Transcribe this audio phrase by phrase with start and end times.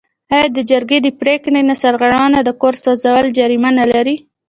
[0.33, 4.15] آیا د جرګې د پریکړې نه سرغړونه د کور سوځول جریمه نلري؟